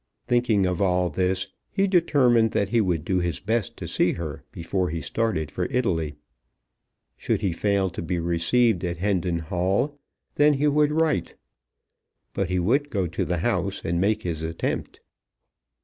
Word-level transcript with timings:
Thinking 0.27 0.65
of 0.65 0.81
all 0.81 1.11
this, 1.11 1.45
he 1.69 1.85
determined 1.87 2.53
that 2.53 2.69
he 2.69 2.81
would 2.81 3.05
do 3.05 3.19
his 3.19 3.39
best 3.39 3.77
to 3.77 3.87
see 3.87 4.13
her 4.13 4.43
before 4.51 4.89
he 4.89 4.99
started 4.99 5.51
for 5.51 5.65
Italy. 5.65 6.15
Should 7.17 7.41
he 7.41 7.51
fail 7.51 7.91
to 7.91 8.01
be 8.01 8.19
received 8.19 8.83
at 8.83 8.97
Hendon 8.97 9.37
Hall 9.37 9.99
then 10.33 10.55
he 10.55 10.67
would 10.67 10.91
write. 10.91 11.35
But 12.33 12.49
he 12.49 12.57
would 12.57 12.89
go 12.89 13.05
to 13.05 13.23
the 13.23 13.37
house 13.45 13.85
and 13.85 14.01
make 14.01 14.23
his 14.23 14.41
attempt. 14.41 15.01